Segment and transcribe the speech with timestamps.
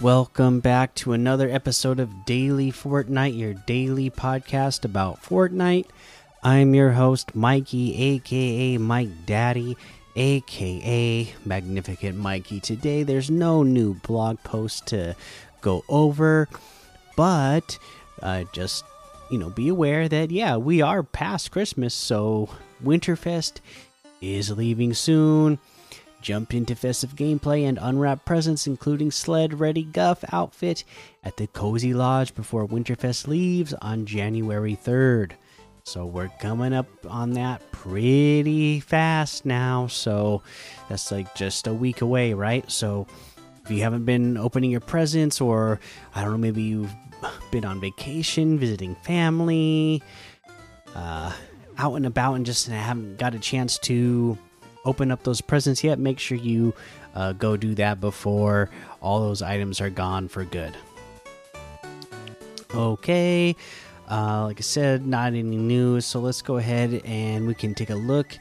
[0.00, 5.84] Welcome back to another episode of Daily Fortnite, your daily podcast about Fortnite.
[6.42, 9.76] I'm your host, Mikey, aka Mike Daddy,
[10.16, 12.60] aka Magnificent Mikey.
[12.60, 15.14] Today, there's no new blog post to
[15.60, 16.48] go over,
[17.14, 17.78] but
[18.22, 18.86] uh, just
[19.30, 22.48] you know, be aware that yeah, we are past Christmas, so
[22.82, 23.60] Winterfest
[24.22, 25.58] is leaving soon.
[26.20, 30.84] Jump into festive gameplay and unwrap presents, including Sled Ready Guff outfit
[31.24, 35.32] at the Cozy Lodge before Winterfest leaves on January 3rd.
[35.84, 39.86] So we're coming up on that pretty fast now.
[39.86, 40.42] So
[40.88, 42.70] that's like just a week away, right?
[42.70, 43.06] So
[43.64, 45.80] if you haven't been opening your presents, or
[46.14, 46.94] I don't know, maybe you've
[47.50, 50.02] been on vacation, visiting family,
[50.94, 51.32] uh,
[51.78, 54.36] out and about, and just haven't got a chance to
[54.84, 56.74] open up those presents yet, make sure you
[57.14, 60.76] uh, go do that before all those items are gone for good.
[62.74, 63.56] Okay,
[64.10, 67.90] uh, like I said, not any news, so let's go ahead and we can take
[67.90, 68.38] a look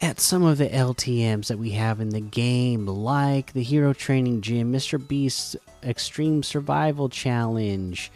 [0.00, 4.42] at some of the LTMs that we have in the game, like the Hero Training
[4.42, 5.04] Gym, Mr.
[5.06, 8.10] Beast's Extreme Survival Challenge,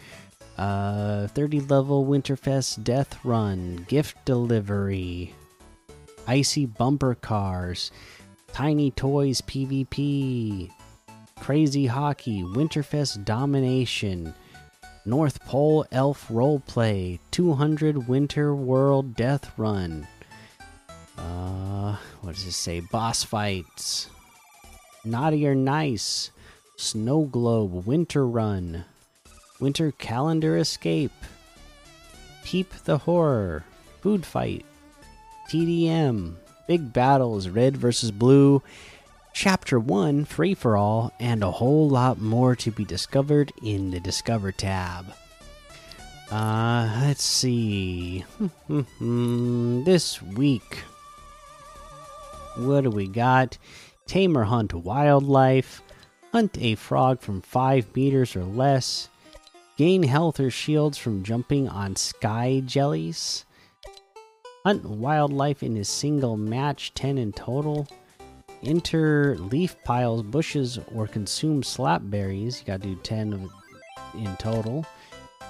[0.57, 5.33] uh, 30 level Winterfest Death Run, Gift Delivery,
[6.27, 7.91] Icy Bumper Cars,
[8.53, 10.71] Tiny Toys PvP,
[11.39, 14.33] Crazy Hockey, Winterfest Domination,
[15.05, 20.07] North Pole Elf Roleplay, 200 Winter World Death Run.
[21.17, 22.81] Uh, what does it say?
[22.91, 24.09] Boss fights.
[25.03, 26.29] Naughty or Nice,
[26.77, 28.85] Snow Globe, Winter Run,
[29.59, 31.11] Winter Calendar Escape,
[32.43, 33.63] Peep the Horror,
[34.01, 34.63] Food Fight,
[35.51, 36.35] TDM,
[36.65, 38.63] Big Battles, Red versus Blue,
[39.33, 43.99] Chapter 1, Free for All, and a whole lot more to be discovered in the
[43.99, 45.13] Discover tab.
[46.31, 48.23] Uh, let's see.
[49.01, 50.77] this week,
[52.55, 53.57] what do we got?
[54.07, 55.81] Tamer Hunt Wildlife,
[56.31, 59.09] Hunt a frog from 5 meters or less,
[59.75, 63.43] gain health or shields from jumping on sky jellies,
[64.63, 67.87] hunt wildlife in a single match, 10 in total,
[68.63, 72.59] enter leaf piles, bushes, or consume slap berries.
[72.59, 73.49] You gotta do 10
[74.15, 74.85] in total.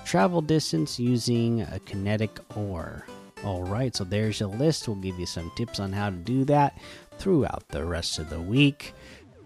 [0.06, 3.06] Travel distance using a kinetic ore.
[3.44, 4.88] Alright, so there's your list.
[4.88, 6.78] We'll give you some tips on how to do that
[7.18, 8.94] throughout the rest of the week.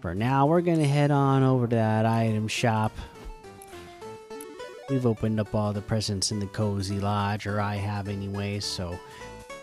[0.00, 2.92] For now, we're gonna head on over to that item shop.
[4.88, 8.96] We've opened up all the presents in the Cozy Lodge, or I have anyway, so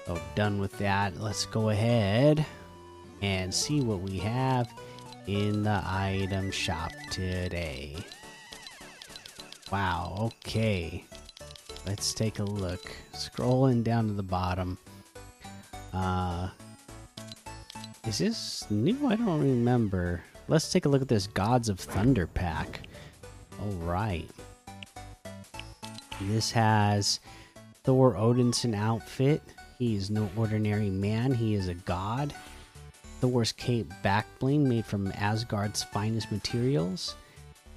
[0.07, 1.19] oh, done with that.
[1.19, 2.45] Let's go ahead
[3.21, 4.71] and see what we have
[5.27, 7.95] in the item shop today.
[9.71, 11.05] Wow, okay.
[11.85, 12.91] Let's take a look.
[13.13, 14.77] Scrolling down to the bottom.
[15.93, 16.49] Uh
[18.05, 19.07] Is this new?
[19.07, 20.23] I don't remember.
[20.47, 22.81] Let's take a look at this Gods of Thunder pack.
[23.61, 24.29] Alright.
[26.21, 27.19] This has
[27.83, 29.41] Thor Odinson outfit.
[29.79, 32.33] He is no ordinary man, he is a god.
[33.19, 37.15] Thor's cape back bling made from Asgard's finest materials.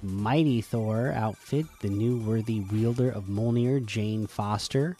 [0.03, 4.95] Mighty Thor outfit, the new worthy wielder of Mjolnir, Jane Foster.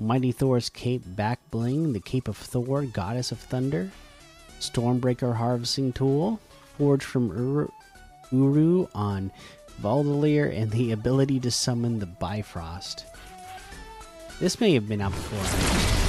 [0.00, 3.90] Mighty Thor's cape back bling, the cape of Thor, goddess of thunder.
[4.60, 6.40] Stormbreaker harvesting tool,
[6.76, 7.68] forged from Uru,
[8.32, 9.30] Uru on
[9.80, 13.04] Nidavellir, and the ability to summon the Bifrost.
[14.40, 16.07] This may have been out before.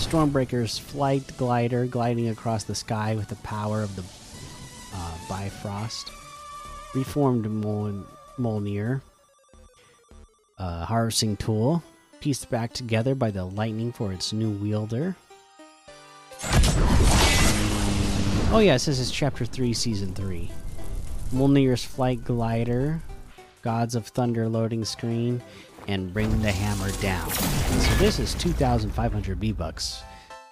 [0.00, 4.02] Stormbreaker's flight glider gliding across the sky with the power of the
[4.94, 6.10] uh, Bifrost.
[6.94, 8.04] Reformed Mol
[8.38, 9.02] Mjolnir.
[10.58, 11.82] Uh, harvesting tool.
[12.20, 15.14] Pieced back together by the lightning for its new wielder.
[18.52, 20.50] Oh, yeah, this is Chapter 3, Season 3.
[21.32, 23.02] Mjolnir's flight glider.
[23.62, 25.42] Gods of Thunder loading screen
[25.90, 27.30] and bring the hammer down.
[27.30, 30.02] So this is 2,500 V-Bucks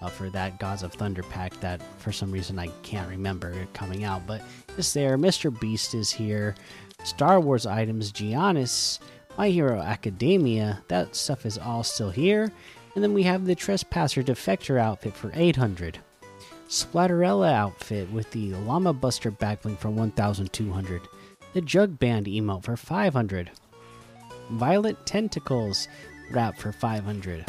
[0.00, 4.04] uh, for that Gods of Thunder pack that for some reason I can't remember coming
[4.04, 4.26] out.
[4.26, 4.42] But
[4.76, 5.16] it's there.
[5.16, 5.56] Mr.
[5.58, 6.54] Beast is here.
[7.04, 8.98] Star Wars items, Giannis,
[9.36, 12.52] My Hero Academia, that stuff is all still here.
[12.94, 15.98] And then we have the Trespasser Defector outfit for 800.
[16.68, 21.02] Splatterella outfit with the Llama Buster backbling for 1200.
[21.54, 23.50] The Jug Band emote for 500.
[24.50, 25.88] Violet Tentacles
[26.30, 27.44] wrap for 500.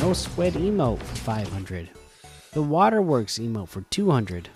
[0.00, 1.88] No Sweat emote for 500.
[2.52, 4.48] The Waterworks emote for 200.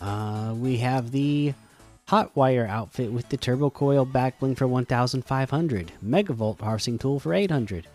[0.00, 1.54] Uh, we have the
[2.08, 5.92] Hot Wire outfit with the Turbo Coil back bling for 1500.
[6.04, 7.86] Megavolt harvesting tool for 800.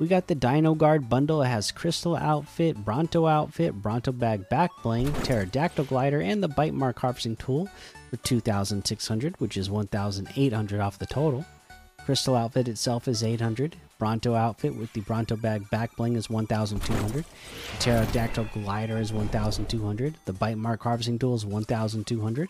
[0.00, 1.42] We got the Dino Guard bundle.
[1.42, 6.72] It has Crystal outfit, Bronto outfit, Bronto bag back bling, Pterodactyl glider, and the Bite
[6.72, 7.68] Mark harvesting tool
[8.08, 11.44] for 2600, which is 1800 off the total.
[12.06, 13.76] Crystal outfit itself is 800.
[13.98, 17.26] Bronto outfit with the Bronto bag back bling is 1200.
[17.80, 20.14] Pterodactyl glider is 1200.
[20.24, 22.48] The Bite Mark harvesting tool is 1200.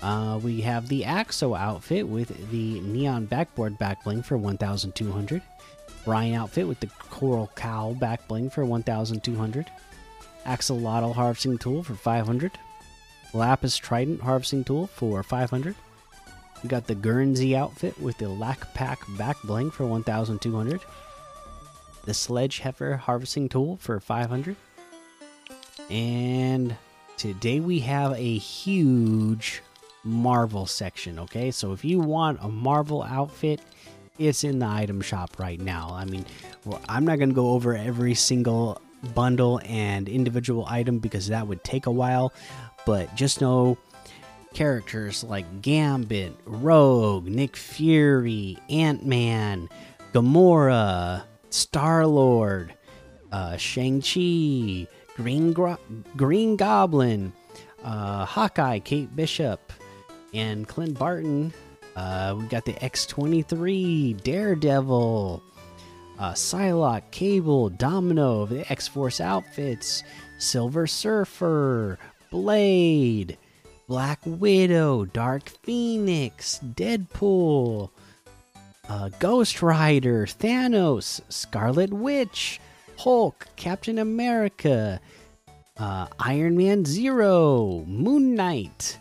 [0.00, 5.42] Uh, we have the Axo outfit with the neon backboard back bling for 1200.
[6.04, 9.70] Brian outfit with the coral cowl back bling for 1200.
[10.46, 12.52] Axolotl harvesting tool for 500.
[13.32, 15.74] Lapis trident harvesting tool for 500.
[16.62, 20.80] We got the Guernsey outfit with the Lack Pack back bling for 1200.
[22.04, 24.56] The Sledge Heifer harvesting tool for 500.
[25.90, 26.76] And
[27.16, 29.62] today we have a huge
[30.04, 31.50] Marvel section, okay?
[31.50, 33.60] So if you want a Marvel outfit,
[34.20, 35.90] it's in the item shop right now.
[35.92, 36.26] I mean,
[36.64, 38.80] well, I'm not going to go over every single
[39.14, 42.32] bundle and individual item because that would take a while,
[42.84, 43.78] but just know
[44.52, 49.68] characters like Gambit, Rogue, Nick Fury, Ant Man,
[50.12, 52.74] Gamora, Star Lord,
[53.32, 55.78] uh, Shang-Chi, Green, Gro
[56.16, 57.32] Green Goblin,
[57.82, 59.72] uh, Hawkeye, Kate Bishop,
[60.34, 61.54] and Clint Barton.
[61.96, 65.42] Uh, we got the X23, Daredevil,
[66.18, 70.02] uh, Psylocke, Cable, Domino, of the X Force outfits,
[70.38, 71.98] Silver Surfer,
[72.30, 73.36] Blade,
[73.88, 77.90] Black Widow, Dark Phoenix, Deadpool,
[78.88, 82.60] uh, Ghost Rider, Thanos, Scarlet Witch,
[82.98, 85.00] Hulk, Captain America,
[85.78, 88.98] uh, Iron Man Zero, Moon Knight,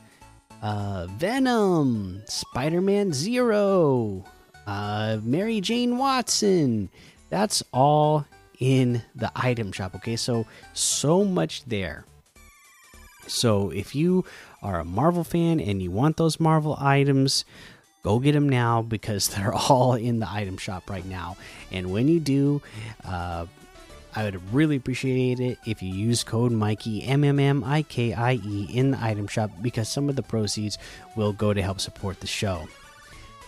[0.61, 4.23] uh, Venom, Spider Man Zero,
[4.67, 6.89] uh, Mary Jane Watson.
[7.29, 8.25] That's all
[8.59, 9.95] in the item shop.
[9.95, 12.05] Okay, so so much there.
[13.27, 14.25] So if you
[14.61, 17.45] are a Marvel fan and you want those Marvel items,
[18.03, 21.37] go get them now because they're all in the item shop right now.
[21.71, 22.61] And when you do,
[23.05, 23.45] uh,
[24.15, 28.13] I would really appreciate it if you use code Mikey M M M I K
[28.13, 30.77] I E in the item shop because some of the proceeds
[31.15, 32.67] will go to help support the show.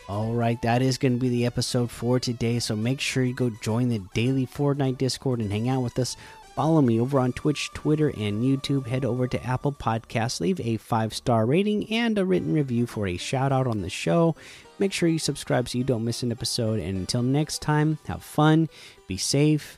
[0.08, 2.60] All right, that is going to be the episode for today.
[2.60, 6.18] So make sure you go join the daily Fortnite Discord and hang out with us.
[6.54, 8.86] Follow me over on Twitch, Twitter, and YouTube.
[8.86, 13.08] Head over to Apple Podcasts, leave a five star rating and a written review for
[13.08, 14.36] a shout out on the show.
[14.78, 16.80] Make sure you subscribe so you don't miss an episode.
[16.80, 18.68] And until next time, have fun,
[19.08, 19.78] be safe,